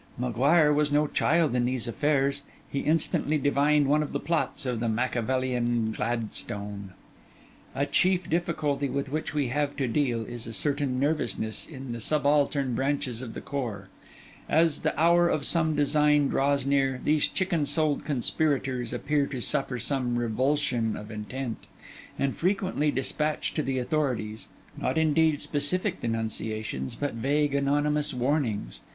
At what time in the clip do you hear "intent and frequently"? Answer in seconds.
21.11-22.89